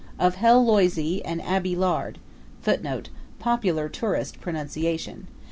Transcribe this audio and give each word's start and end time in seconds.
]of 0.27 0.33
Hell 0.33 0.65
Loisy 0.65 1.23
and 1.23 1.41
Abie 1.43 1.75
Lard 1.75 2.17
[Footnote: 2.63 3.09
Popular 3.37 3.87
tourist 3.87 4.41
pronunciation. 4.41 5.27